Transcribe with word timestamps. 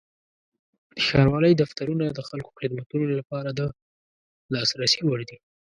د 0.93 0.95
ښاروالۍ 1.07 1.53
دفترونه 1.55 2.05
د 2.11 2.19
خلکو 2.29 2.51
خدمتونو 2.59 3.05
لپاره 3.19 3.49
د 3.59 3.61
لاسرسي 4.53 5.01
وړ 5.05 5.19
دي. 5.29 5.37